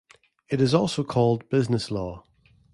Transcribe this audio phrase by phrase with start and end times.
[0.49, 2.25] It is also called business law.